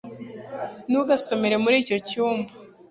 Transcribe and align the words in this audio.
ntugasomere 0.89 1.55
muri 1.63 1.75
icyo 1.83 1.97
cyumba 2.09 2.51